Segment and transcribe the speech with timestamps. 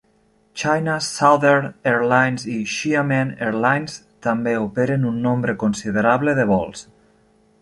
[0.59, 6.85] China Southern Airlines i Xiamen Airlines també operen un nombre considerable de vols.